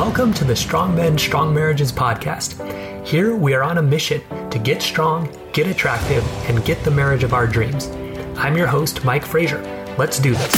[0.00, 2.56] Welcome to the Strong Men, Strong Marriages podcast.
[3.06, 7.22] Here we are on a mission to get strong, get attractive, and get the marriage
[7.22, 7.88] of our dreams.
[8.38, 9.60] I'm your host, Mike Frazier.
[9.98, 10.54] Let's do this.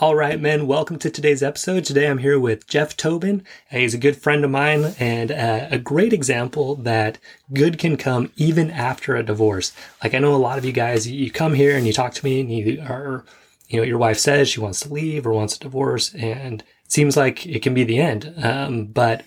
[0.00, 1.84] All right, men, welcome to today's episode.
[1.84, 3.44] Today I'm here with Jeff Tobin.
[3.70, 7.18] He's a good friend of mine and uh, a great example that
[7.52, 9.74] good can come even after a divorce.
[10.02, 12.24] Like I know a lot of you guys, you come here and you talk to
[12.24, 13.26] me and you are
[13.68, 16.92] you know, your wife says she wants to leave or wants a divorce, and it
[16.92, 18.32] seems like it can be the end.
[18.42, 19.24] Um, but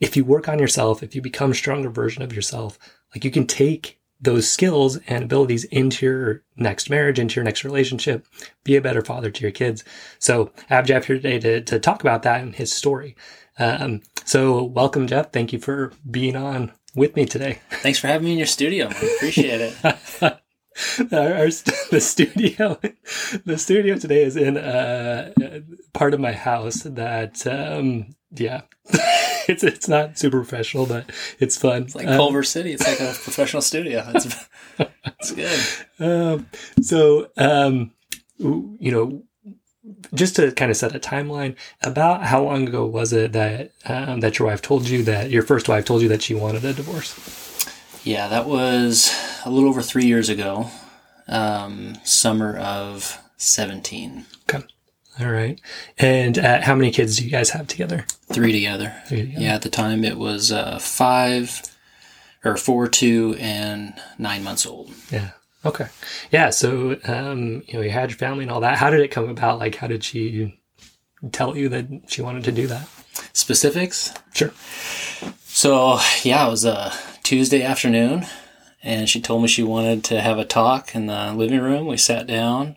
[0.00, 2.78] if you work on yourself, if you become a stronger version of yourself,
[3.14, 7.64] like you can take those skills and abilities into your next marriage, into your next
[7.64, 8.26] relationship,
[8.64, 9.84] be a better father to your kids.
[10.18, 13.14] So I have Jeff here today to, to talk about that and his story.
[13.58, 15.32] Um, so welcome, Jeff.
[15.32, 17.60] Thank you for being on with me today.
[17.70, 18.88] Thanks for having me in your studio.
[18.88, 20.40] I appreciate it.
[21.12, 21.46] our, our,
[21.90, 22.78] the studio
[23.44, 25.32] the studio today is in a
[25.92, 28.62] part of my house that um yeah.
[29.48, 31.84] It's it's not super professional but it's fun.
[31.84, 32.72] It's like culver um, city.
[32.72, 34.04] It's like a professional studio.
[34.12, 34.44] It's,
[35.06, 35.60] it's good.
[36.04, 36.48] Um,
[36.82, 37.92] so um
[38.38, 39.22] you know
[40.14, 44.18] just to kind of set a timeline about how long ago was it that um,
[44.18, 46.72] that your wife told you that your first wife told you that she wanted a
[46.72, 47.14] divorce
[48.06, 49.12] yeah, that was
[49.44, 50.70] a little over three years ago,
[51.26, 54.24] um, summer of 17.
[54.48, 54.64] Okay.
[55.18, 55.60] All right.
[55.98, 58.06] And uh, how many kids do you guys have together?
[58.32, 58.94] Three together.
[59.06, 59.42] Three together.
[59.42, 61.62] Yeah, at the time it was uh, five
[62.44, 64.92] or four, two, and nine months old.
[65.10, 65.30] Yeah.
[65.64, 65.88] Okay.
[66.30, 66.50] Yeah.
[66.50, 68.78] So, um, you know, you had your family and all that.
[68.78, 69.58] How did it come about?
[69.58, 70.60] Like, how did she
[71.32, 72.88] tell you that she wanted to do that?
[73.32, 74.14] Specifics?
[74.32, 74.52] Sure.
[75.46, 76.92] So, yeah, it was a
[77.26, 78.24] Tuesday afternoon,
[78.84, 81.88] and she told me she wanted to have a talk in the living room.
[81.88, 82.76] We sat down,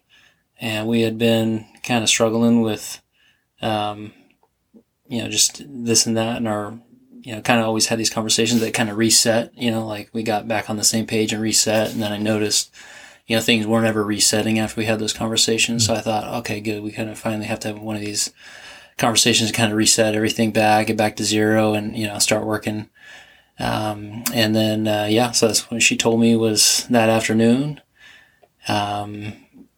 [0.60, 3.00] and we had been kind of struggling with,
[3.62, 4.12] um,
[5.08, 6.80] you know, just this and that, and our,
[7.22, 9.56] you know, kind of always had these conversations that kind of reset.
[9.56, 12.18] You know, like we got back on the same page and reset, and then I
[12.18, 12.74] noticed
[13.28, 15.86] you know, things weren't ever resetting after we had those conversations.
[15.86, 16.82] So I thought, okay, good.
[16.82, 18.34] We kind of finally have to have one of these
[18.98, 22.48] conversations to kind of reset everything back, get back to zero and, you know, start
[22.48, 22.90] working
[23.60, 27.82] um, and then, uh, yeah, so that's what she told me was that afternoon.
[28.68, 29.34] Um,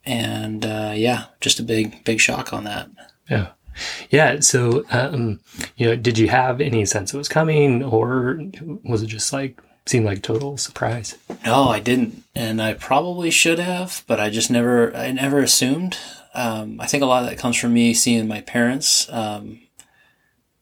[0.06, 2.90] and, uh, yeah, just a big, big shock on that.
[3.30, 3.50] Yeah.
[4.10, 4.40] Yeah.
[4.42, 5.40] So, um,
[5.78, 8.42] you know, did you have any sense it was coming or
[8.84, 11.18] was it just like, seemed like total surprise?
[11.44, 12.24] No, I didn't.
[12.36, 15.98] And I probably should have, but I just never, I never assumed.
[16.34, 19.62] Um, I think a lot of that comes from me seeing my parents, um,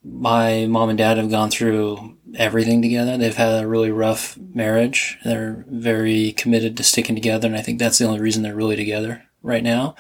[0.04, 3.18] my mom and dad have gone through everything together.
[3.18, 5.18] They've had a really rough marriage.
[5.26, 8.76] They're very committed to sticking together, and I think that's the only reason they're really
[8.76, 9.96] together right now.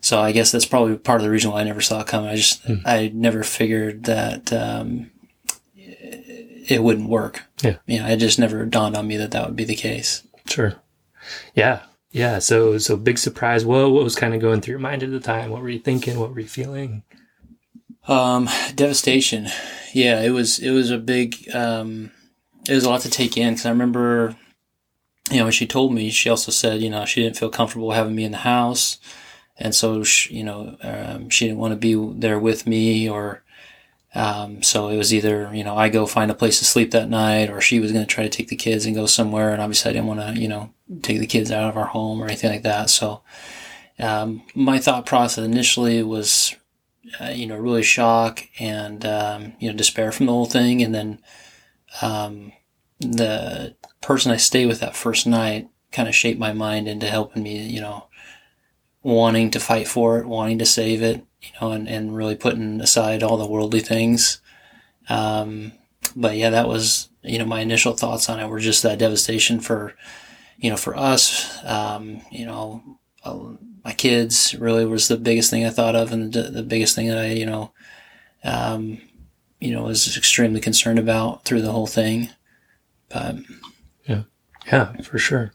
[0.00, 2.30] So I guess that's probably part of the reason why I never saw it coming.
[2.30, 2.76] I just hmm.
[2.84, 5.10] I never figured that um,
[5.76, 7.42] it wouldn't work.
[7.62, 10.26] Yeah, you know, it just never dawned on me that that would be the case.
[10.46, 10.74] Sure.
[11.54, 11.82] Yeah.
[12.10, 12.38] Yeah.
[12.38, 13.64] So so big surprise.
[13.64, 15.50] What what was kind of going through your mind at the time?
[15.50, 16.18] What were you thinking?
[16.18, 17.02] What were you feeling?
[18.08, 19.48] Um, devastation.
[19.92, 22.10] Yeah, it was it was a big um,
[22.68, 24.36] it was a lot to take in because I remember,
[25.30, 27.92] you know, when she told me, she also said, you know, she didn't feel comfortable
[27.92, 28.98] having me in the house,
[29.58, 33.42] and so she, you know, um, she didn't want to be there with me or.
[34.12, 37.08] Um, so it was either, you know, I go find a place to sleep that
[37.08, 39.52] night or she was going to try to take the kids and go somewhere.
[39.52, 42.20] And obviously I didn't want to, you know, take the kids out of our home
[42.20, 42.90] or anything like that.
[42.90, 43.22] So,
[44.00, 46.56] um, my thought process initially was
[47.20, 50.82] uh, you know, really shock and, um, you know, despair from the whole thing.
[50.82, 51.20] And then,
[52.02, 52.52] um,
[53.00, 57.42] the person I stayed with that first night kind of shaped my mind into helping
[57.42, 58.06] me, you know,
[59.02, 62.80] wanting to fight for it, wanting to save it, you know, and, and really putting
[62.80, 64.40] aside all the worldly things.
[65.08, 65.72] Um,
[66.14, 69.60] but yeah, that was, you know, my initial thoughts on it were just that devastation
[69.60, 69.94] for,
[70.58, 72.98] you know, for us, um, you know,
[73.84, 77.08] my kids really was the biggest thing I thought of, and the, the biggest thing
[77.08, 77.72] that I, you know,
[78.44, 79.00] um,
[79.60, 82.30] you know, was extremely concerned about through the whole thing.
[83.08, 83.36] But
[84.06, 84.22] yeah,
[84.66, 85.52] yeah, for sure.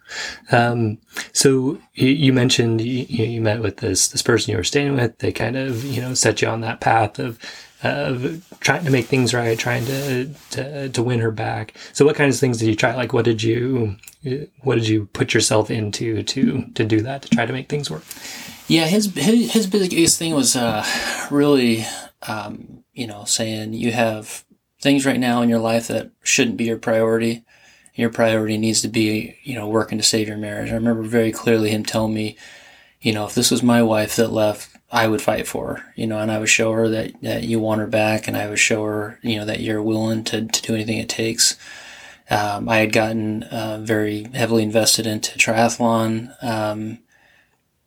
[0.52, 1.00] Um,
[1.34, 5.18] so you, you mentioned you, you, met with this this person you were staying with.
[5.20, 7.40] They kind of you know set you on that path of
[7.86, 11.76] of trying to make things right, trying to, to to win her back.
[11.94, 12.96] So, what kinds of things did you try?
[12.96, 13.98] Like, what did you
[14.62, 17.90] what did you put yourself into to to do that to try to make things
[17.90, 18.04] work?
[18.68, 20.86] Yeah, his his, his biggest thing was uh,
[21.30, 21.86] really,
[22.28, 24.44] um, you know, saying you have
[24.82, 27.44] things right now in your life that shouldn't be your priority.
[27.94, 30.70] Your priority needs to be, you know, working to save your marriage.
[30.70, 32.38] I remember very clearly him telling me,
[33.00, 36.20] you know, if this was my wife that left I would fight for you know,
[36.20, 38.84] and I would show her that, that you want her back and I would show
[38.86, 41.58] her, you know, that you're willing to, to do anything it takes.
[42.30, 46.32] Um, I had gotten uh, very heavily invested into triathlon.
[46.44, 47.00] Um,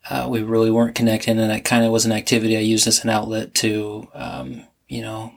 [0.08, 3.04] uh, we really weren't connecting, and it kind of was an activity I used as
[3.04, 5.32] an outlet to, um, you know,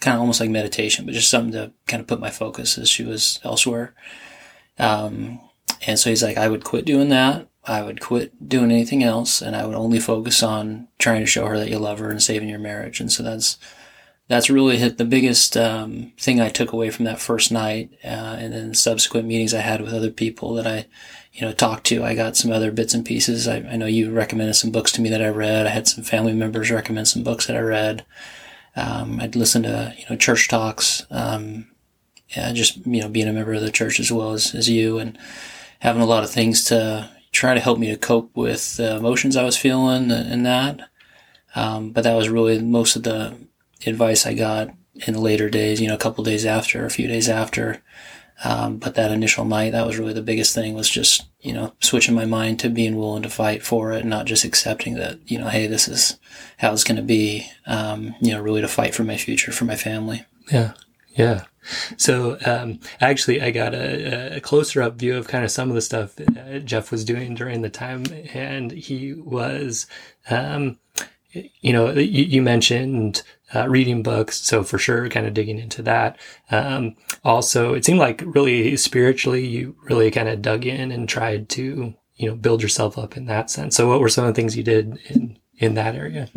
[0.00, 2.88] kind of almost like meditation, but just something to kind of put my focus as
[2.88, 3.92] she was elsewhere.
[4.78, 5.40] Um,
[5.86, 7.48] and so he's like, I would quit doing that.
[7.64, 11.46] I would quit doing anything else, and I would only focus on trying to show
[11.46, 13.00] her that you love her and saving your marriage.
[13.00, 13.58] And so that's
[14.28, 18.36] that's really hit the biggest um, thing I took away from that first night, uh,
[18.38, 20.86] and then subsequent meetings I had with other people that I,
[21.32, 22.02] you know, talked to.
[22.02, 23.46] I got some other bits and pieces.
[23.46, 25.66] I, I know you recommended some books to me that I read.
[25.66, 28.04] I had some family members recommend some books that I read.
[28.74, 31.06] Um, I'd listen to you know church talks.
[31.10, 31.68] Um,
[32.30, 34.98] yeah, just you know being a member of the church as well as, as you
[34.98, 35.18] and
[35.80, 39.36] having a lot of things to try to help me to cope with the emotions
[39.36, 40.80] I was feeling and that.
[41.54, 43.36] Um, but that was really most of the
[43.86, 44.70] advice I got
[45.06, 47.82] in the later days, you know, a couple days after, a few days after.
[48.44, 51.74] Um, but that initial night, that was really the biggest thing was just, you know,
[51.80, 55.18] switching my mind to being willing to fight for it and not just accepting that,
[55.30, 56.18] you know, hey, this is
[56.58, 59.64] how it's going to be, um, you know, really to fight for my future, for
[59.64, 60.24] my family.
[60.50, 60.72] Yeah.
[61.14, 61.44] Yeah.
[61.96, 65.74] So, um, actually, I got a, a, closer up view of kind of some of
[65.74, 66.16] the stuff
[66.64, 68.04] Jeff was doing during the time.
[68.34, 69.86] And he was,
[70.28, 70.78] um,
[71.32, 73.22] you know, you, you mentioned
[73.54, 74.40] uh, reading books.
[74.40, 76.18] So for sure, kind of digging into that.
[76.50, 81.48] Um, also, it seemed like really spiritually, you really kind of dug in and tried
[81.50, 83.76] to, you know, build yourself up in that sense.
[83.76, 86.28] So what were some of the things you did in, in that area?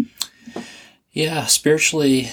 [1.12, 2.30] Yeah, spiritually,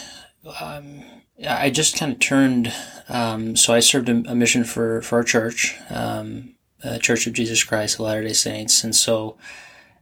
[0.61, 1.05] um,
[1.49, 2.73] I just kind of turned.
[3.09, 6.55] Um, so I served a, a, mission for, for our church, um,
[7.00, 8.85] Church of Jesus Christ of Latter day Saints.
[8.85, 9.37] And so,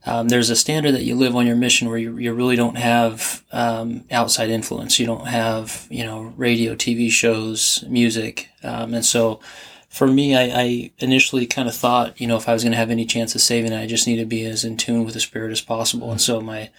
[0.06, 2.78] um, there's a standard that you live on your mission where you, you really don't
[2.78, 4.98] have um, outside influence.
[4.98, 8.48] You don't have, you know, radio, TV shows, music.
[8.62, 9.40] Um, and so
[9.90, 12.78] for me, I, I initially kind of thought, you know, if I was going to
[12.78, 15.14] have any chance of saving it, I just need to be as in tune with
[15.14, 16.10] the Spirit as possible.
[16.10, 16.70] And so my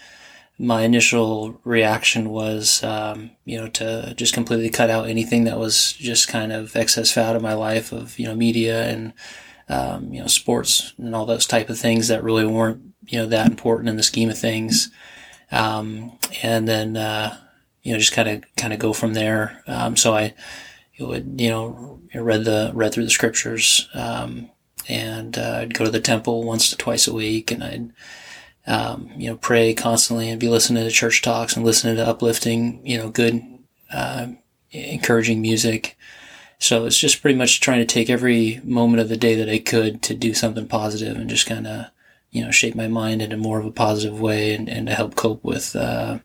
[0.62, 5.94] my initial reaction was, um, you know, to just completely cut out anything that was
[5.94, 9.13] just kind of excess fat in my life of, you know, media and,
[9.69, 13.25] um, you know, sports and all those type of things that really weren't you know
[13.25, 14.90] that important in the scheme of things.
[15.52, 17.38] Um, and then uh,
[17.84, 19.62] you know just kind of kind of go from there.
[19.68, 20.34] Um, so I
[21.00, 24.50] would you know read the read through the scriptures, um,
[24.88, 27.92] and uh, I'd go to the temple once to twice a week, and I'd
[28.68, 32.86] um, you know pray constantly and be listening to church talks and listening to uplifting
[32.86, 33.44] you know good
[33.94, 34.28] uh,
[34.72, 35.98] encouraging music.
[36.60, 39.58] So it's just pretty much trying to take every moment of the day that I
[39.58, 41.88] could to do something positive and just kind of
[42.31, 44.96] you know, shape my mind in a more of a positive way and, and to
[44.96, 46.18] help cope with, uh,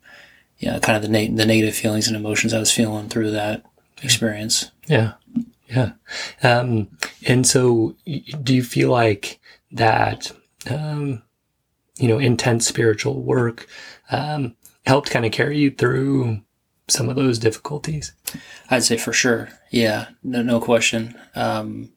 [0.58, 3.32] you know, kind of the, na- the negative feelings and emotions I was feeling through
[3.32, 3.64] that
[4.02, 4.70] experience.
[4.86, 5.14] Yeah.
[5.68, 5.92] Yeah.
[6.44, 6.88] Um,
[7.26, 7.96] and so
[8.42, 9.40] do you feel like
[9.72, 10.30] that,
[10.70, 11.22] um,
[11.96, 13.66] you know, intense spiritual work,
[14.10, 14.54] um,
[14.86, 16.40] helped kind of carry you through
[16.88, 18.12] some of those difficulties?
[18.70, 19.48] I'd say for sure.
[19.70, 20.08] Yeah.
[20.22, 21.18] No, no question.
[21.34, 21.90] Um,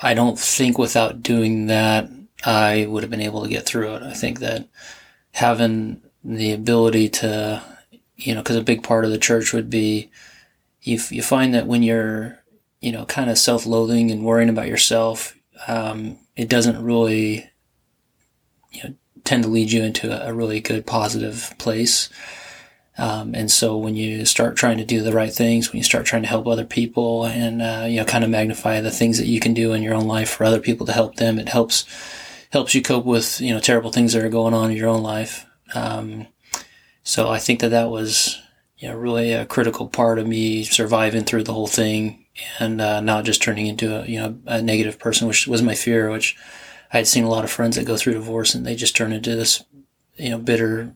[0.00, 2.08] I don't think without doing that,
[2.44, 4.02] I would have been able to get through it.
[4.02, 4.68] I think that
[5.32, 7.62] having the ability to,
[8.16, 10.10] you know, because a big part of the church would be
[10.82, 12.38] you, you find that when you're,
[12.80, 17.50] you know, kind of self loathing and worrying about yourself, um, it doesn't really,
[18.70, 18.94] you know,
[19.28, 22.08] tend to lead you into a, really good positive place.
[22.96, 26.06] Um, and so when you start trying to do the right things, when you start
[26.06, 29.26] trying to help other people and, uh, you know, kind of magnify the things that
[29.26, 31.84] you can do in your own life for other people to help them, it helps
[32.50, 35.02] helps you cope with you know terrible things that are going on in your own
[35.02, 35.46] life.
[35.74, 36.26] Um,
[37.02, 38.40] so I think that that was
[38.78, 42.24] you know really a critical part of me surviving through the whole thing
[42.58, 45.74] and uh, not just turning into a you know a negative person, which was my
[45.74, 46.10] fear.
[46.10, 46.36] Which
[46.92, 49.12] I had seen a lot of friends that go through divorce and they just turn
[49.12, 49.64] into this
[50.16, 50.94] you know bitter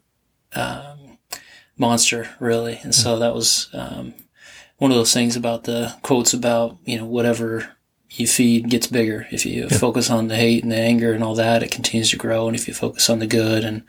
[0.54, 1.18] um,
[1.76, 2.78] monster, really.
[2.82, 4.14] And so that was um,
[4.78, 7.76] one of those things about the quotes about you know whatever
[8.10, 9.26] you feed gets bigger.
[9.30, 9.78] If you yeah.
[9.78, 12.46] focus on the hate and the anger and all that, it continues to grow.
[12.46, 13.84] And if you focus on the good and,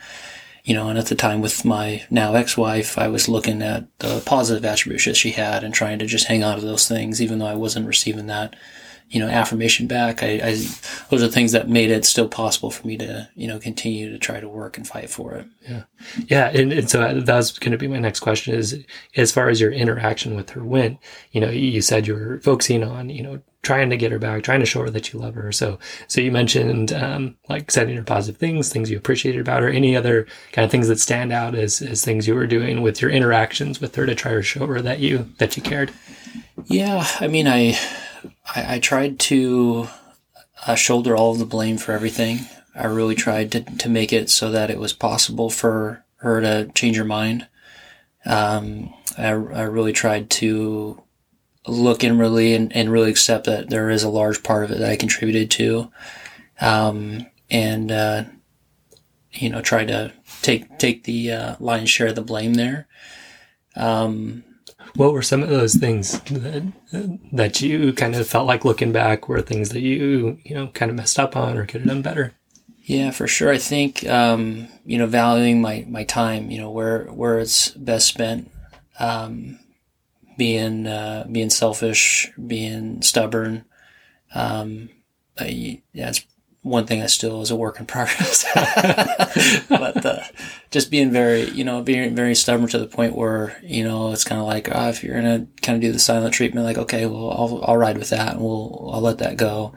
[0.63, 4.23] you know, and at the time with my now ex-wife, I was looking at the
[4.25, 7.39] positive attributes that she had and trying to just hang on to those things, even
[7.39, 8.55] though I wasn't receiving that,
[9.09, 10.23] you know, affirmation back.
[10.23, 10.51] I, I
[11.09, 14.17] those are things that made it still possible for me to, you know, continue to
[14.17, 15.47] try to work and fight for it.
[15.67, 15.83] Yeah.
[16.27, 16.49] Yeah.
[16.49, 18.83] And, and so that's going to be my next question is
[19.15, 20.99] as far as your interaction with her went,
[21.31, 24.43] you know, you said you were focusing on, you know, trying to get her back,
[24.43, 25.51] trying to show her that you love her.
[25.51, 29.69] So, so you mentioned um, like sending her positive things, things you appreciated about her.
[29.69, 33.01] Any other kind of things that stand out as as things you were doing with
[33.01, 35.91] your interactions with her to try to show her that you that you cared.
[36.65, 37.79] Yeah, I mean, I
[38.45, 39.87] I, I tried to
[40.65, 42.39] uh, shoulder all of the blame for everything.
[42.75, 46.71] I really tried to to make it so that it was possible for her to
[46.73, 47.47] change her mind.
[48.25, 51.03] Um, I, I really tried to
[51.67, 54.89] look inwardly and, and really accept that there is a large part of it that
[54.89, 55.91] I contributed to.
[56.59, 58.23] Um, and, uh,
[59.31, 62.87] you know, try to take, take the, uh, lion's share of the blame there.
[63.75, 64.43] Um,
[64.95, 66.71] what were some of those things that,
[67.31, 70.91] that you kind of felt like looking back were things that you, you know, kind
[70.91, 72.33] of messed up on or could have done better?
[72.83, 73.51] Yeah, for sure.
[73.51, 78.07] I think, um, you know, valuing my, my time, you know, where, where it's best
[78.07, 78.51] spent,
[78.99, 79.59] um,
[80.37, 83.65] being uh, being selfish, being stubborn.
[84.33, 84.89] Um,
[85.39, 85.81] I,
[86.63, 88.45] one thing that still is a work in progress.
[89.69, 90.23] but uh,
[90.71, 94.23] just being very, you know, being very stubborn to the point where you know it's
[94.23, 97.05] kind of like, oh, if you're gonna kind of do the silent treatment, like, okay,
[97.05, 99.75] well, I'll I'll ride with that, and we'll I'll let that go.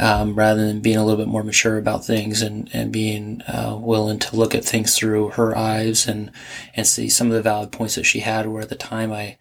[0.00, 3.76] Um, rather than being a little bit more mature about things and, and being uh,
[3.80, 6.30] willing to look at things through her eyes and,
[6.74, 9.38] and see some of the valid points that she had where at the time I,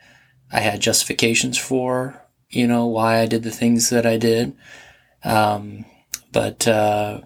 [0.52, 4.58] I had justifications for, you know, why I did the things that I did.
[5.24, 5.86] Um,
[6.32, 7.22] but, uh,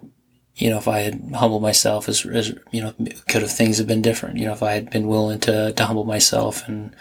[0.54, 2.94] you know, if I had humbled myself as, as, you know,
[3.28, 5.84] could have things have been different, you know, if I had been willing to, to
[5.84, 6.94] humble myself and,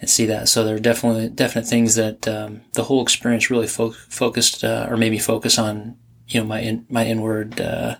[0.00, 0.48] and see that.
[0.48, 4.86] So there are definitely, definite things that, um, the whole experience really fo- focused, uh,
[4.88, 5.96] or made me focus on,
[6.28, 7.96] you know, my, in, my inward, uh,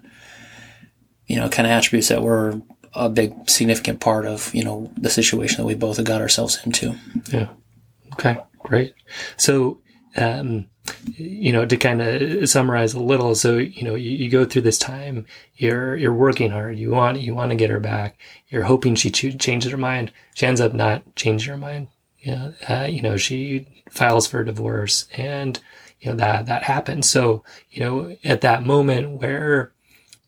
[1.26, 2.60] you know, kind of attributes that were
[2.94, 6.94] a big significant part of you know the situation that we both got ourselves into.
[7.28, 7.48] Yeah.
[8.12, 8.38] Okay.
[8.60, 8.94] Great.
[9.36, 9.80] So,
[10.16, 10.66] um,
[11.16, 14.62] you know, to kind of summarize a little, so you know, you, you, go through
[14.62, 15.26] this time.
[15.56, 16.78] You're you're working hard.
[16.78, 18.18] You want you want to get her back.
[18.48, 20.12] You're hoping she ch- changes her mind.
[20.34, 21.88] She ends up not changing her mind.
[22.20, 25.58] You know, uh, you know, she files for divorce, and
[26.00, 27.08] you know that that happens.
[27.08, 29.72] So, you know, at that moment where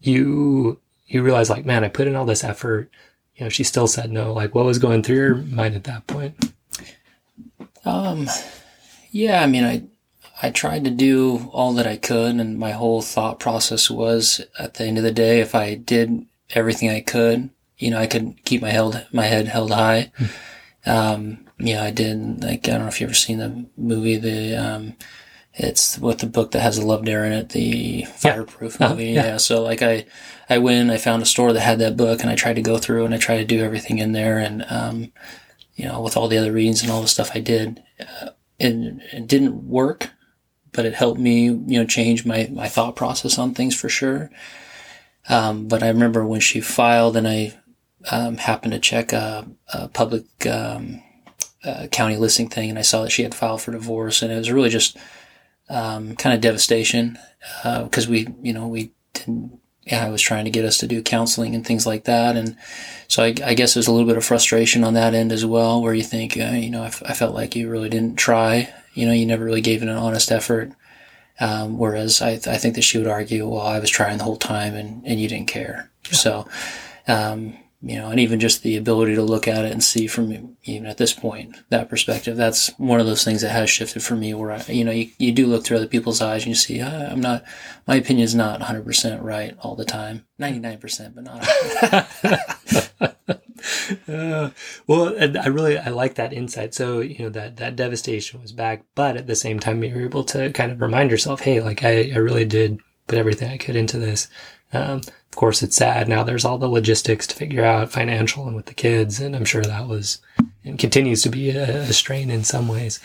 [0.00, 2.90] you you realize like, man, I put in all this effort.
[3.36, 4.32] You know, she still said no.
[4.32, 6.52] Like, what was going through your mind at that point?
[7.84, 8.26] Um,
[9.10, 9.84] yeah, I mean, I,
[10.42, 14.74] I tried to do all that I could, and my whole thought process was, at
[14.74, 18.42] the end of the day, if I did everything I could, you know, I could
[18.44, 20.12] keep my held my head held high.
[20.16, 20.24] Hmm.
[20.86, 22.42] um, yeah, I did.
[22.42, 24.96] Like, I don't know if you ever seen the movie, the um,
[25.56, 28.88] it's with the book that has a love dare in it, the fireproof yeah.
[28.88, 29.18] movie.
[29.18, 29.26] Uh, yeah.
[29.26, 29.36] yeah.
[29.38, 30.04] So like I,
[30.50, 32.76] I went, I found a store that had that book and I tried to go
[32.76, 34.38] through and I tried to do everything in there.
[34.38, 35.12] And, um,
[35.74, 39.02] you know, with all the other readings and all the stuff I did, uh, and
[39.12, 40.10] it didn't work,
[40.72, 44.30] but it helped me, you know, change my, my thought process on things for sure.
[45.28, 47.58] Um, but I remember when she filed and I,
[48.10, 51.02] um, happened to check a, a public, um,
[51.64, 54.36] uh, county listing thing and I saw that she had filed for divorce and it
[54.36, 54.96] was really just,
[55.68, 57.18] um, kind of devastation
[57.62, 59.60] because uh, we, you know, we didn't.
[59.86, 62.56] Yeah, I was trying to get us to do counseling and things like that, and
[63.08, 65.80] so I, I guess there's a little bit of frustration on that end as well,
[65.80, 68.68] where you think, uh, you know, I, f- I felt like you really didn't try.
[68.94, 70.72] You know, you never really gave it an honest effort.
[71.38, 74.24] Um, whereas I, th- I think that she would argue, well, I was trying the
[74.24, 75.90] whole time and, and you didn't care.
[76.06, 76.16] Yeah.
[76.16, 76.48] So,
[77.06, 80.56] um, you know, and even just the ability to look at it and see from
[80.64, 82.36] even at this point that perspective.
[82.36, 84.32] That's one of those things that has shifted for me.
[84.34, 86.80] Where I, you know, you, you do look through other people's eyes and you see,
[86.80, 87.44] ah, I'm not,
[87.86, 91.46] my opinion is not 100 percent right all the time, 99 percent, but not.
[94.08, 94.50] uh,
[94.86, 96.74] well, I really I like that insight.
[96.74, 100.02] So you know that that devastation was back, but at the same time, you were
[100.02, 103.58] able to kind of remind yourself, hey, like I, I really did put everything I
[103.58, 104.28] could into this.
[104.72, 106.08] Um, of course, it's sad.
[106.08, 109.20] Now there's all the logistics to figure out financial and with the kids.
[109.20, 110.20] And I'm sure that was
[110.64, 113.00] and continues to be a, a strain in some ways.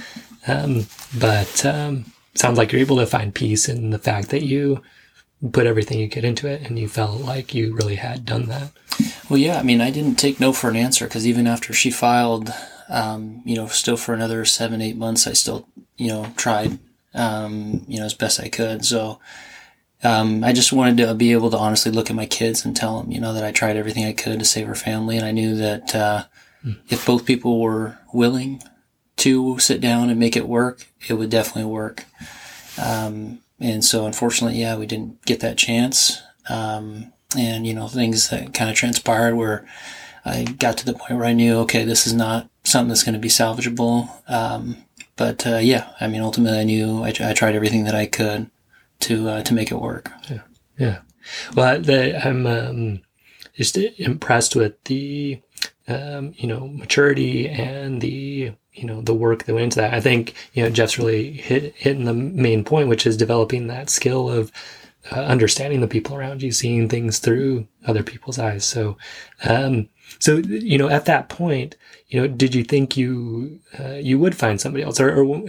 [0.47, 0.87] Um,
[1.17, 4.81] but, um, sounds like you're able to find peace in the fact that you
[5.51, 8.71] put everything you could into it and you felt like you really had done that.
[9.29, 9.59] Well, yeah.
[9.59, 12.51] I mean, I didn't take no for an answer because even after she filed,
[12.89, 16.79] um, you know, still for another seven, eight months, I still, you know, tried,
[17.13, 18.85] um, you know, as best I could.
[18.85, 19.19] So,
[20.03, 23.01] um, I just wanted to be able to honestly look at my kids and tell
[23.01, 25.17] them, you know, that I tried everything I could to save her family.
[25.17, 26.23] And I knew that, uh,
[26.65, 26.77] mm.
[26.89, 28.63] if both people were willing
[29.17, 32.05] to sit down and make it work, it would definitely work.
[32.81, 36.21] Um, and so unfortunately, yeah, we didn't get that chance.
[36.49, 39.67] Um, and, you know, things that kind of transpired where
[40.25, 43.13] I got to the point where I knew, okay, this is not something that's going
[43.13, 44.09] to be salvageable.
[44.27, 44.77] Um,
[45.15, 48.49] but uh, yeah, I mean, ultimately, I knew I, I tried everything that I could
[49.01, 50.11] to uh, to make it work.
[50.29, 50.41] Yeah,
[50.77, 50.99] yeah.
[51.55, 53.01] Well, the, I'm um,
[53.55, 55.41] just impressed with the
[55.87, 59.93] um, you know maturity and the you know the work that went into that.
[59.93, 63.89] I think you know Jeff's really hit hitting the main point, which is developing that
[63.89, 64.51] skill of
[65.11, 68.65] uh, understanding the people around you, seeing things through other people's eyes.
[68.65, 68.97] So,
[69.43, 69.89] um,
[70.19, 71.75] so you know, at that point,
[72.07, 75.41] you know, did you think you uh, you would find somebody else, or, or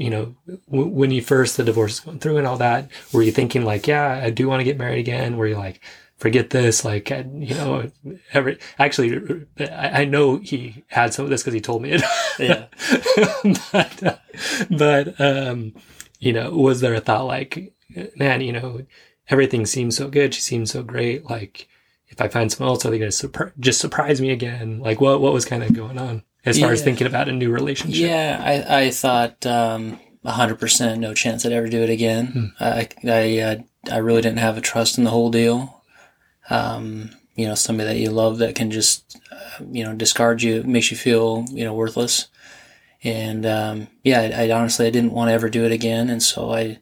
[0.00, 0.34] you know,
[0.70, 3.64] w- when you first the divorce is going through and all that, were you thinking
[3.64, 5.36] like, yeah, I do want to get married again?
[5.36, 5.82] Were you like,
[6.16, 6.84] forget this.
[6.84, 7.90] Like, you know,
[8.32, 12.02] every, actually, I, I know he had some of this because he told me it.
[12.38, 12.66] Yeah.
[13.72, 14.16] but, uh,
[14.70, 15.74] but, um,
[16.18, 17.74] you know, was there a thought like,
[18.16, 18.86] man, you know,
[19.28, 20.32] everything seems so good.
[20.32, 21.28] She seems so great.
[21.28, 21.68] Like,
[22.08, 24.80] if I find someone else, are they going to just surprise me again?
[24.80, 26.72] Like, what, what was kind of going on as far yeah.
[26.72, 28.00] as thinking about a new relationship?
[28.00, 28.42] Yeah.
[28.68, 32.26] I, I thought, um, 100% no chance I'd ever do it again.
[32.26, 32.46] Hmm.
[32.60, 33.56] I, I, uh,
[33.90, 35.80] I really didn't have a trust in the whole deal
[36.50, 40.62] um, you know, somebody that you love that can just, uh, you know, discard you,
[40.64, 42.26] makes you feel, you know, worthless.
[43.02, 46.10] And, um, yeah, I, I, honestly, I didn't want to ever do it again.
[46.10, 46.80] And so I,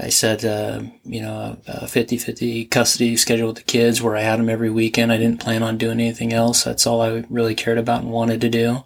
[0.00, 4.38] I said, uh, you know, a 50-50 custody schedule with the kids where I had
[4.38, 5.12] them every weekend.
[5.12, 6.62] I didn't plan on doing anything else.
[6.62, 8.84] That's all I really cared about and wanted to do.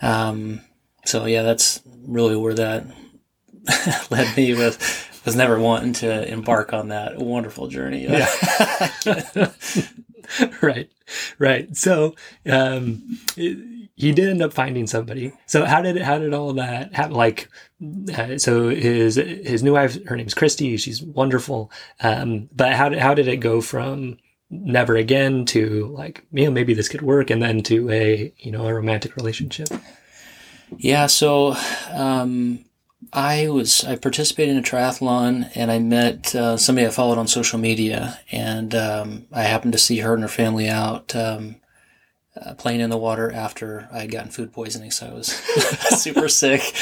[0.00, 0.62] Um,
[1.04, 2.86] so yeah, that's really where that
[4.10, 8.04] led me with was never wanting to embark on that wonderful journey.
[8.04, 8.28] Yeah.
[10.62, 10.90] right.
[11.38, 11.76] Right.
[11.76, 12.14] So,
[12.46, 13.18] um,
[13.96, 15.32] he did end up finding somebody.
[15.46, 17.14] So how did it, how did all that happen?
[17.14, 17.48] Like,
[18.16, 20.76] uh, so his, his new wife, her name's Christy.
[20.76, 21.70] She's wonderful.
[22.00, 24.18] Um, but how did, how did it go from
[24.50, 28.50] never again to like, you know, maybe this could work and then to a, you
[28.50, 29.68] know, a romantic relationship?
[30.76, 31.06] Yeah.
[31.06, 31.56] So,
[31.92, 32.64] um,
[33.12, 37.28] I was I participated in a triathlon and I met uh, somebody I followed on
[37.28, 41.56] social media and um, I happened to see her and her family out um,
[42.40, 45.26] uh, playing in the water after I had gotten food poisoning, so I was
[46.02, 46.74] super sick.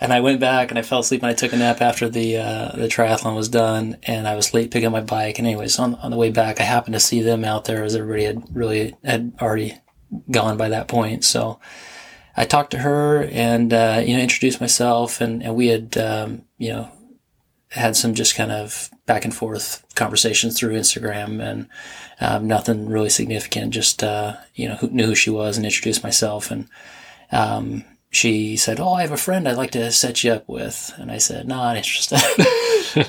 [0.00, 2.36] And I went back and I fell asleep and I took a nap after the
[2.36, 5.38] uh, the triathlon was done and I was late picking up my bike.
[5.38, 7.94] And anyways, on on the way back, I happened to see them out there as
[7.94, 9.78] everybody had really had already
[10.30, 11.24] gone by that point.
[11.24, 11.58] So
[12.36, 16.44] I talked to her and, uh, you know, introduced myself and, and we had, um,
[16.56, 16.88] you know,
[17.70, 21.68] had some just kind of back and forth conversations through Instagram and,
[22.20, 23.74] um, nothing really significant.
[23.74, 26.50] Just, uh, you know, who knew who she was and introduced myself.
[26.50, 26.68] And,
[27.30, 30.92] um, she said, "Oh, I have a friend I'd like to set you up with,"
[30.96, 32.20] and I said, "Not interested."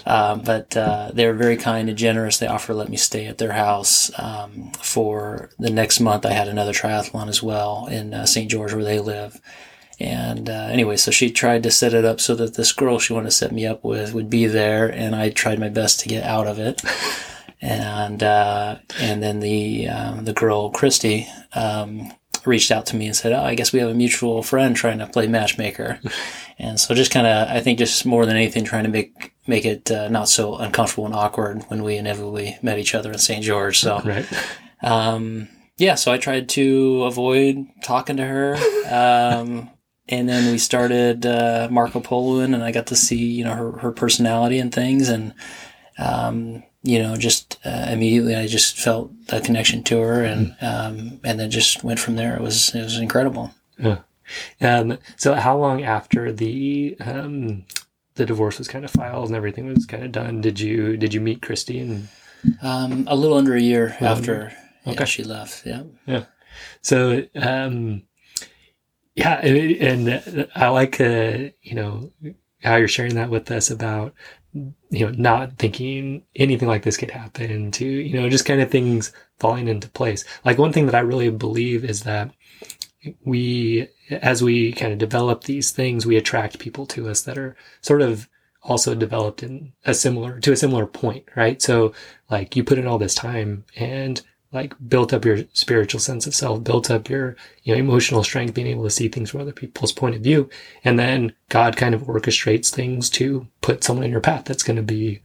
[0.06, 2.38] um, but uh, they were very kind and generous.
[2.38, 6.26] They offered to let me stay at their house um, for the next month.
[6.26, 8.52] I had another triathlon as well in uh, St.
[8.52, 9.40] George, where they live.
[10.00, 13.14] And uh, anyway, so she tried to set it up so that this girl she
[13.14, 16.10] wanted to set me up with would be there, and I tried my best to
[16.10, 16.82] get out of it.
[17.62, 22.14] and uh, and then the um, the girl Christy um,
[22.46, 25.00] reached out to me and said, "Oh, I guess we have a mutual friend trying
[25.00, 26.00] to play matchmaker,"
[26.60, 29.66] and so just kind of, I think, just more than anything, trying to make make
[29.66, 33.44] it uh, not so uncomfortable and awkward when we inevitably met each other in St.
[33.44, 33.80] George.
[33.80, 34.26] So, right.
[34.82, 38.56] Um, yeah, so I tried to avoid talking to her.
[40.10, 43.72] And then we started uh, Marco Poloing, and I got to see, you know, her,
[43.80, 45.08] her personality and things.
[45.08, 45.34] And,
[46.00, 50.64] um, you know, just uh, immediately I just felt a connection to her, and mm.
[50.64, 52.36] um, and then just went from there.
[52.36, 53.52] It was it was incredible.
[53.78, 54.00] Yeah.
[54.62, 57.66] Um, so how long after the um,
[58.16, 61.14] the divorce was kind of filed and everything was kind of done, did you did
[61.14, 61.80] you meet Christy?
[61.80, 62.08] And
[62.62, 64.54] um, a little under a year after
[64.88, 64.98] okay.
[65.00, 65.66] yeah, she left.
[65.66, 65.84] Yeah.
[66.06, 66.26] Yeah.
[66.82, 68.04] So um,
[69.20, 72.12] yeah, and, and I like uh, you know
[72.64, 74.14] how you're sharing that with us about
[74.54, 78.72] you know, not thinking anything like this could happen to, you know, just kind of
[78.72, 80.26] things falling into place.
[80.44, 82.32] Like one thing that I really believe is that
[83.24, 87.56] we, as we kind of develop these things, we attract people to us that are
[87.82, 88.28] sort of
[88.64, 91.62] also developed in a similar, to a similar point, right?
[91.62, 91.94] So
[92.30, 96.34] like you put in all this time and like built up your spiritual sense of
[96.34, 99.52] self, built up your, you know, emotional strength, being able to see things from other
[99.52, 100.50] people's point of view.
[100.84, 104.78] And then God kind of orchestrates things to put someone in your path that's going
[104.78, 105.22] to be,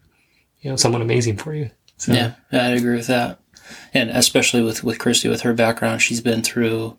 [0.61, 1.71] you know, someone amazing for you.
[1.97, 2.13] So.
[2.13, 3.41] Yeah, I agree with that.
[3.95, 6.99] And especially with, with Christy, with her background, she's been through,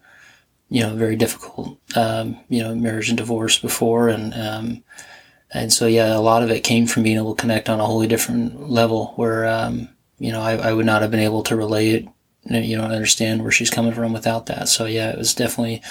[0.68, 4.10] you know, very difficult, um, you know, marriage and divorce before.
[4.10, 4.84] And, um,
[5.54, 7.86] and so, yeah, a lot of it came from being able to connect on a
[7.86, 11.56] wholly different level where, um, you know, I, I would not have been able to
[11.56, 12.10] relate
[12.46, 14.68] you know, understand where she's coming from without that.
[14.70, 15.82] So yeah, it was definitely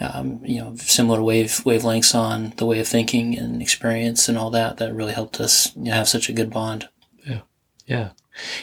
[0.00, 4.50] um, you know, similar wave wavelengths on the way of thinking and experience and all
[4.50, 4.78] that.
[4.78, 6.88] That really helped us you know, have such a good bond.
[7.26, 7.40] Yeah,
[7.86, 8.10] yeah,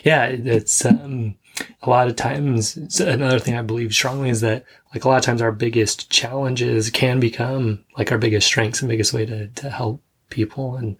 [0.04, 0.26] yeah.
[0.26, 1.36] It's um,
[1.84, 3.00] a lot of times.
[3.00, 6.90] Another thing I believe strongly is that like a lot of times our biggest challenges
[6.90, 10.98] can become like our biggest strengths and biggest way to to help people and.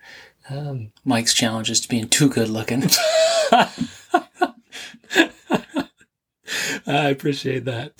[0.50, 2.84] Um, Mike's challenge is to being too good looking.
[6.88, 7.94] I appreciate that.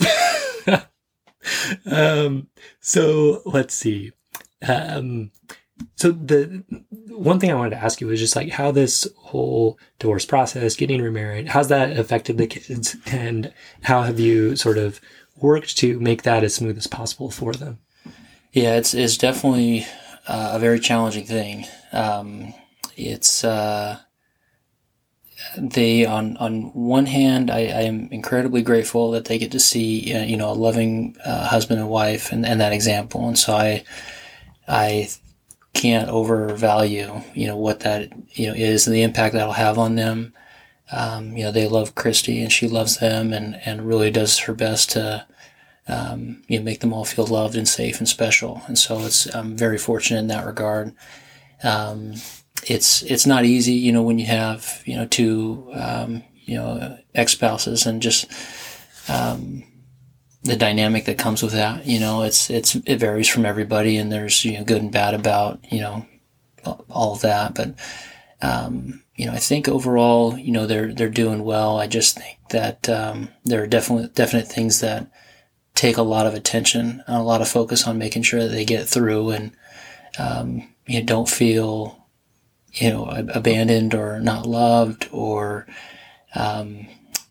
[1.90, 2.48] um,
[2.80, 4.12] so let's see.
[4.66, 5.30] Um,
[5.96, 6.64] so the
[7.10, 10.74] one thing I wanted to ask you was just like how this whole divorce process,
[10.74, 15.00] getting remarried, how's that affected the kids, and how have you sort of
[15.36, 17.78] worked to make that as smooth as possible for them?
[18.52, 19.86] Yeah, it's it's definitely
[20.26, 21.66] uh, a very challenging thing.
[21.92, 22.54] Um,
[22.96, 23.98] it's uh,
[25.56, 30.14] they on on one hand I, I, am incredibly grateful that they get to see
[30.14, 33.26] uh, you know a loving uh, husband and wife and, and that example.
[33.26, 33.84] And so I
[34.66, 35.08] I
[35.74, 39.94] can't overvalue you know what that you know is and the impact that'll have on
[39.94, 40.32] them.
[40.90, 44.54] Um, you know they love Christy and she loves them and and really does her
[44.54, 45.26] best to
[45.88, 48.62] um, you know make them all feel loved and safe and special.
[48.66, 50.94] And so it's I'm very fortunate in that regard.
[51.62, 52.14] Um,
[52.66, 56.98] it's it's not easy, you know, when you have you know two um, you know
[57.14, 58.26] ex spouses and just
[59.08, 59.64] um,
[60.42, 61.86] the dynamic that comes with that.
[61.86, 65.14] You know, it's it's it varies from everybody, and there's you know good and bad
[65.14, 66.06] about you know
[66.90, 67.54] all of that.
[67.54, 67.74] But
[68.42, 71.78] um, you know, I think overall, you know, they're they're doing well.
[71.78, 75.10] I just think that um, there are definitely definite things that
[75.74, 78.64] take a lot of attention and a lot of focus on making sure that they
[78.64, 79.52] get through and
[80.18, 81.97] um, you know, don't feel
[82.80, 85.66] you know, abandoned or not loved or,
[86.34, 86.86] um,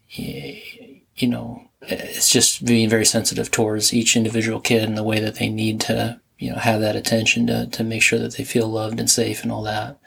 [0.10, 5.36] you know, it's just being very sensitive towards each individual kid and the way that
[5.36, 8.68] they need to, you know, have that attention to, to make sure that they feel
[8.68, 9.98] loved and safe and all that.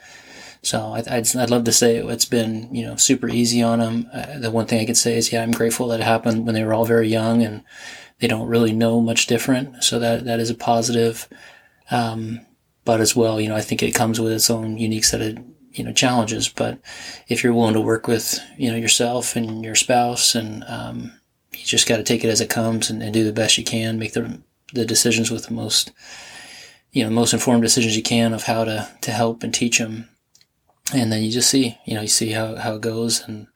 [0.61, 4.09] So I'd, I'd, I'd love to say it's been, you know, super easy on them.
[4.13, 6.53] Uh, the one thing I could say is, yeah, I'm grateful that it happened when
[6.53, 7.63] they were all very young and
[8.19, 9.83] they don't really know much different.
[9.83, 11.27] So that, that is a positive.
[11.89, 12.41] Um,
[12.85, 15.37] but as well, you know, I think it comes with its own unique set of
[15.73, 16.49] you know challenges.
[16.49, 16.79] But
[17.27, 21.13] if you're willing to work with you know yourself and your spouse, and um,
[21.51, 23.63] you just got to take it as it comes and, and, do the best you
[23.63, 24.41] can, make the
[24.73, 25.91] the decisions with the most
[26.91, 30.09] you know most informed decisions you can of how to to help and teach them,
[30.93, 33.47] and then you just see you know you see how how it goes and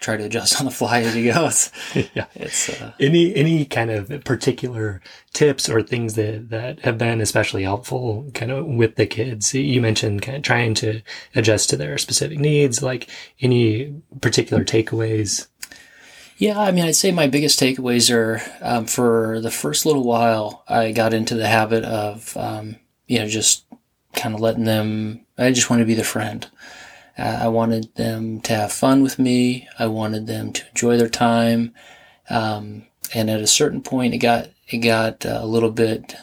[0.00, 1.44] try to adjust on the fly as you go.
[1.50, 1.70] It's,
[2.14, 2.26] yeah.
[2.34, 5.00] It's uh, any any kind of particular
[5.32, 9.54] tips or things that that have been especially helpful, kind of with the kids.
[9.54, 11.02] You mentioned kind of trying to
[11.34, 12.82] adjust to their specific needs.
[12.82, 13.08] Like
[13.40, 15.46] any particular takeaways.
[16.40, 20.64] Yeah, I mean, I'd say my biggest takeaways are um, for the first little while,
[20.66, 23.66] I got into the habit of, um, you know, just
[24.14, 26.48] kind of letting them, I just want to be the friend.
[27.20, 29.68] Uh, I wanted them to have fun with me.
[29.78, 31.74] I wanted them to enjoy their time.
[32.30, 36.14] Um, and at a certain point, it got it got uh, a little bit.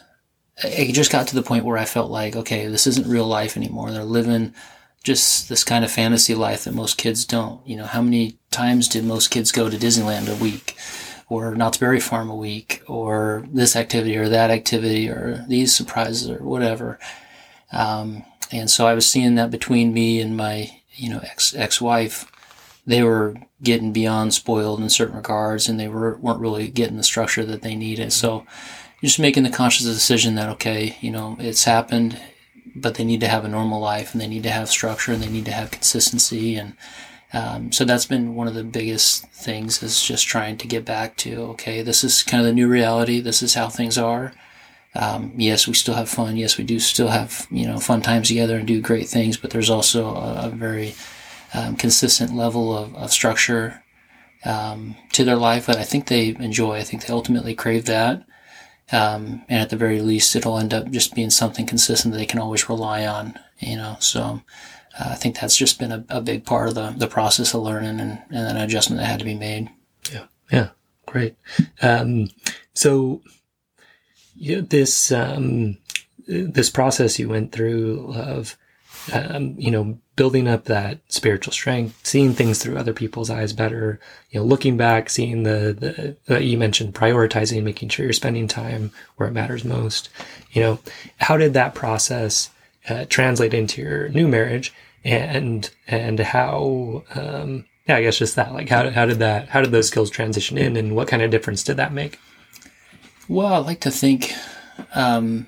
[0.63, 3.55] It just got to the point where I felt like, okay, this isn't real life
[3.55, 3.91] anymore.
[3.91, 4.55] They're living
[5.03, 7.65] just this kind of fantasy life that most kids don't.
[7.67, 10.77] You know, how many times did most kids go to Disneyland a week,
[11.29, 16.29] or Knott's Berry Farm a week, or this activity or that activity, or these surprises
[16.29, 16.97] or whatever?
[17.71, 21.79] Um, and so I was seeing that between me and my you know, ex ex
[21.79, 22.31] wife,
[22.85, 27.03] they were getting beyond spoiled in certain regards, and they were weren't really getting the
[27.03, 28.11] structure that they needed.
[28.13, 28.45] So,
[29.03, 32.19] just making the conscious decision that okay, you know, it's happened,
[32.75, 35.21] but they need to have a normal life, and they need to have structure, and
[35.21, 36.75] they need to have consistency, and
[37.33, 41.17] um, so that's been one of the biggest things is just trying to get back
[41.17, 43.19] to okay, this is kind of the new reality.
[43.19, 44.33] This is how things are.
[44.95, 46.37] Um, yes, we still have fun.
[46.37, 49.37] Yes, we do still have you know fun times together and do great things.
[49.37, 50.95] But there's also a, a very
[51.53, 53.83] um, consistent level of, of structure
[54.45, 56.77] um, to their life that I think they enjoy.
[56.77, 58.25] I think they ultimately crave that.
[58.91, 62.25] Um, and at the very least, it'll end up just being something consistent that they
[62.25, 63.37] can always rely on.
[63.59, 64.41] You know, so
[64.99, 67.61] uh, I think that's just been a, a, big part of the, the process of
[67.61, 69.69] learning and, and an adjustment that had to be made.
[70.11, 70.69] Yeah, yeah,
[71.05, 71.35] great.
[71.81, 72.29] Um,
[74.37, 75.77] so yeah, this um,
[76.27, 78.57] this process you went through of
[79.13, 83.99] um, you know building up that spiritual strength, seeing things through other people's eyes better,
[84.31, 88.91] you know, looking back, seeing the the you mentioned prioritizing, making sure you're spending time
[89.15, 90.09] where it matters most.
[90.51, 90.79] You know,
[91.17, 92.49] how did that process
[92.89, 94.73] uh, translate into your new marriage,
[95.03, 97.03] and and how?
[97.15, 98.53] Um, yeah, I guess just that.
[98.53, 99.49] Like, how how did that?
[99.49, 102.19] How did those skills transition in, and what kind of difference did that make?
[103.27, 104.33] Well, I like to think
[104.93, 105.47] um,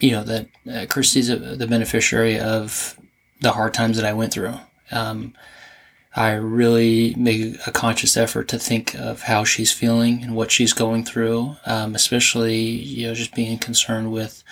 [0.00, 2.98] you know, that uh, Christy's a, the beneficiary of
[3.40, 4.54] the hard times that I went through.
[4.90, 5.34] Um,
[6.16, 10.72] I really make a conscious effort to think of how she's feeling and what she's
[10.72, 14.44] going through, um, especially, you know, just being concerned with,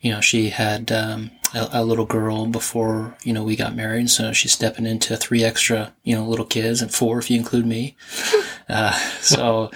[0.00, 4.08] you know, she had um, a, a, little girl before, you know, we got married.
[4.08, 7.66] So she's stepping into three extra, you know, little kids and four if you include
[7.66, 7.96] me.
[8.68, 9.68] Uh, so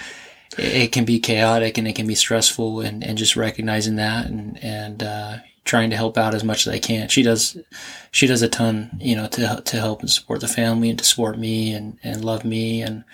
[0.58, 4.62] it, can be chaotic and it can be stressful and, and just recognizing that and,
[4.62, 7.08] and, uh, trying to help out as much as I can.
[7.08, 7.56] She does,
[8.10, 11.04] she does a ton, you know, to to help and support the family and to
[11.04, 13.04] support me and and love me and.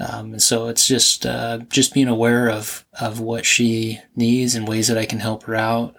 [0.00, 4.68] Um, and so it's just uh, just being aware of of what she needs and
[4.68, 5.96] ways that I can help her out.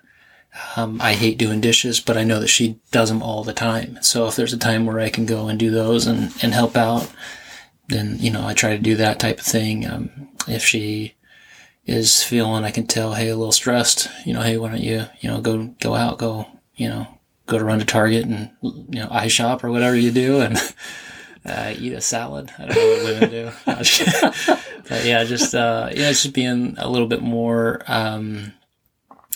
[0.78, 4.00] Um, I hate doing dishes, but I know that she does them all the time.
[4.02, 6.78] So if there's a time where I can go and do those and, and help
[6.78, 7.12] out,
[7.90, 9.86] then, you know, I try to do that type of thing.
[9.86, 11.16] Um, if she
[11.86, 15.06] is feeling, I can tell, hey, a little stressed, you know, hey, why don't you,
[15.20, 17.08] you know, go, go out, go, you know,
[17.48, 20.58] go to run to Target and, you know, eye shop or whatever you do and,
[21.46, 22.52] uh, eat a salad.
[22.60, 23.52] I don't know what women do.
[24.88, 28.54] but yeah, just, uh, yeah, just being a little bit more, um,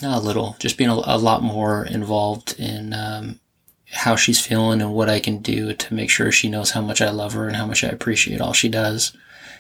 [0.02, 3.40] not a little, just being a, a lot more involved in, um,
[3.94, 7.02] how she's feeling and what I can do to make sure she knows how much
[7.02, 9.16] I love her and how much I appreciate all she does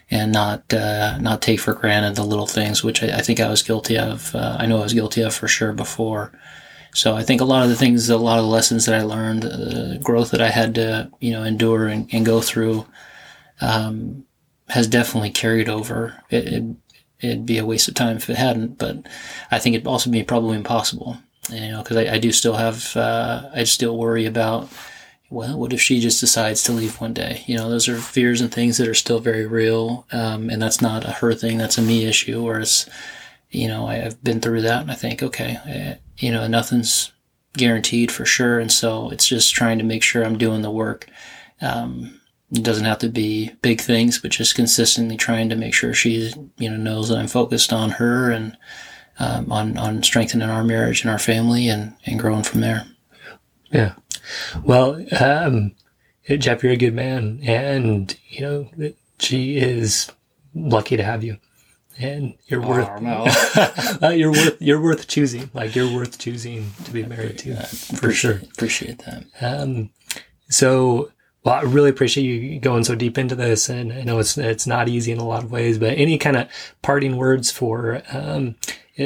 [0.09, 3.49] and not uh, not take for granted the little things, which I, I think I
[3.49, 4.33] was guilty of.
[4.35, 6.31] Uh, I know I was guilty of for sure before.
[6.95, 9.03] So I think a lot of the things, a lot of the lessons that I
[9.03, 12.85] learned, the growth that I had to you know endure and, and go through,
[13.61, 14.25] um,
[14.69, 16.21] has definitely carried over.
[16.29, 16.63] It, it,
[17.19, 18.97] it'd be a waste of time if it hadn't, but
[19.49, 21.17] I think it'd also be probably impossible.
[21.49, 24.69] You know, because I, I, do still have, uh, I still worry about
[25.33, 27.43] well, what if she just decides to leave one day?
[27.47, 30.05] You know, those are fears and things that are still very real.
[30.11, 31.57] Um, and that's not a her thing.
[31.57, 32.43] That's a me issue.
[32.43, 32.87] Whereas,
[33.49, 36.45] you know, I, have been through that and I think, okay, I, eh, you know,
[36.45, 37.11] nothing's
[37.53, 38.59] guaranteed for sure.
[38.59, 41.09] And so it's just trying to make sure I'm doing the work.
[41.61, 45.95] Um, it doesn't have to be big things, but just consistently trying to make sure
[45.95, 48.55] she, you know, knows that I'm focused on her and,
[49.19, 52.85] um, on, on strengthening our marriage and our family and, and growing from there.
[53.71, 53.93] Yeah.
[54.63, 55.73] Well, um,
[56.27, 58.69] Jeff, you're a good man, and you know
[59.19, 60.11] she is
[60.53, 61.37] lucky to have you,
[61.97, 62.89] and you're oh, worth.
[64.03, 64.61] Uh, you're worth.
[64.61, 65.49] You're worth choosing.
[65.53, 68.49] Like you're worth choosing to be married to, for appreciate, sure.
[68.53, 69.25] Appreciate that.
[69.41, 69.89] Um,
[70.49, 71.11] so.
[71.43, 74.65] Well, I really appreciate you going so deep into this, and I know it's it's
[74.65, 75.77] not easy in a lot of ways.
[75.77, 76.47] But any kind of
[76.81, 78.55] parting words for um,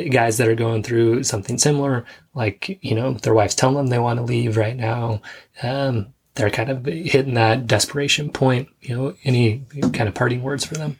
[0.09, 3.99] guys that are going through something similar, like, you know, their wife's telling them they
[3.99, 5.21] want to leave right now.
[5.63, 10.65] Um, they're kind of hitting that desperation point, you know, any kind of parting words
[10.65, 10.97] for them?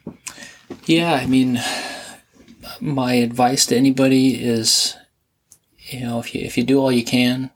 [0.84, 1.14] Yeah.
[1.14, 1.60] I mean,
[2.80, 4.96] my advice to anybody is,
[5.78, 7.50] you know, if you, if you do all you can,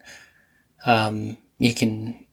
[0.87, 2.27] um, you can,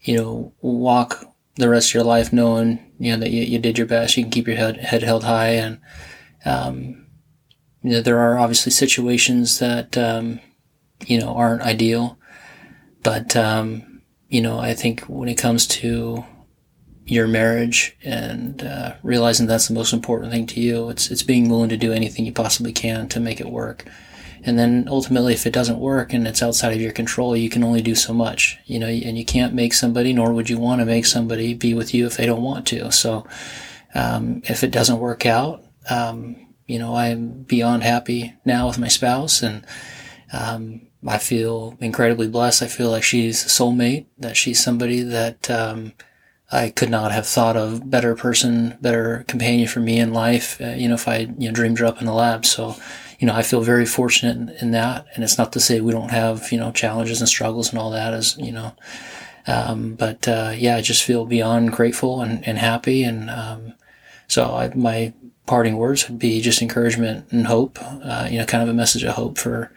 [0.00, 1.24] you know, walk
[1.56, 4.16] the rest of your life knowing, you know, that you, you did your best.
[4.16, 5.80] You can keep your head, head held high and,
[6.44, 7.05] um,
[7.86, 10.40] you know, there are obviously situations that, um,
[11.06, 12.18] you know, aren't ideal.
[13.04, 16.24] But, um, you know, I think when it comes to
[17.04, 21.48] your marriage and uh, realizing that's the most important thing to you, it's, it's being
[21.48, 23.84] willing to do anything you possibly can to make it work.
[24.42, 27.62] And then ultimately, if it doesn't work and it's outside of your control, you can
[27.62, 30.80] only do so much, you know, and you can't make somebody, nor would you want
[30.80, 32.90] to make somebody be with you if they don't want to.
[32.90, 33.28] So,
[33.94, 38.88] um, if it doesn't work out, um, you know, I'm beyond happy now with my
[38.88, 39.64] spouse and,
[40.32, 42.62] um, I feel incredibly blessed.
[42.62, 45.92] I feel like she's a soulmate, that she's somebody that, um,
[46.50, 50.70] I could not have thought of better person, better companion for me in life, uh,
[50.70, 52.46] you know, if I, you know, dreamed her up in the lab.
[52.46, 52.76] So,
[53.18, 55.06] you know, I feel very fortunate in, in, that.
[55.14, 57.90] And it's not to say we don't have, you know, challenges and struggles and all
[57.90, 58.76] that as, you know,
[59.48, 63.02] um, but, uh, yeah, I just feel beyond grateful and, and happy.
[63.02, 63.74] And, um,
[64.28, 65.14] so I, my
[65.46, 69.04] parting words would be just encouragement and hope, uh, you know, kind of a message
[69.04, 69.72] of hope for,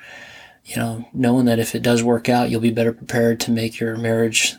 [0.65, 3.79] you know, knowing that if it does work out, you'll be better prepared to make
[3.79, 4.55] your marriage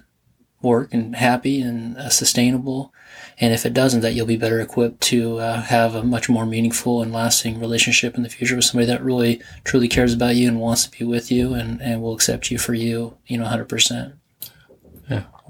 [0.62, 2.92] work and happy and uh, sustainable.
[3.38, 6.44] And if it doesn't, that you'll be better equipped to uh, have a much more
[6.44, 10.46] meaningful and lasting relationship in the future with somebody that really truly cares about you
[10.46, 13.46] and wants to be with you and, and will accept you for you, you know,
[13.46, 14.19] 100%.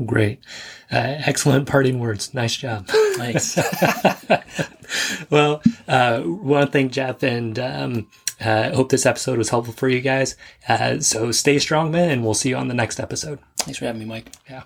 [0.01, 0.41] Yeah, great.
[0.93, 2.35] Uh, excellent parting words.
[2.35, 2.87] Nice job.
[2.89, 3.59] Thanks.
[5.31, 8.09] well, uh, want to thank Jeff and um,
[8.41, 10.37] uh, hope this episode was helpful for you guys.
[10.69, 13.39] Uh, so stay strong, man, and we'll see you on the next episode.
[13.59, 14.33] Thanks for having me, Mike.
[14.49, 14.63] Yeah.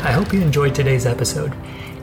[0.00, 1.54] I hope you enjoyed today's episode.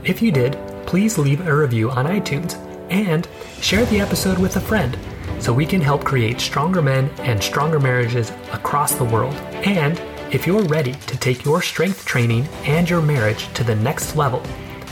[0.04, 2.56] If you did, please leave a review on iTunes
[2.92, 3.28] and
[3.62, 4.98] share the episode with a friend.
[5.40, 9.34] so we can help create stronger men and stronger marriages across the world.
[9.66, 10.00] And
[10.32, 14.40] if you're ready to take your strength training and your marriage to the next level,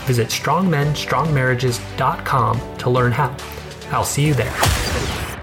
[0.06, 3.36] visit strongmenstrongmarriages.com to learn how.
[3.90, 5.33] I'll see you there.